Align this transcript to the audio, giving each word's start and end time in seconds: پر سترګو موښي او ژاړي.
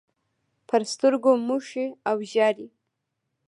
پر 0.67 0.81
سترګو 0.93 1.31
موښي 1.47 1.85
او 2.09 2.17
ژاړي. 2.31 2.67